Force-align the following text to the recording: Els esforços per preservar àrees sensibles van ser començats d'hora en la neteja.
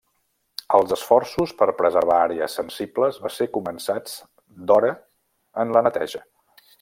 Els 0.77 0.93
esforços 0.95 1.51
per 1.59 1.67
preservar 1.81 2.17
àrees 2.29 2.57
sensibles 2.61 3.21
van 3.27 3.35
ser 3.37 3.49
començats 3.61 4.19
d'hora 4.71 4.93
en 5.65 5.77
la 5.79 5.89
neteja. 5.89 6.25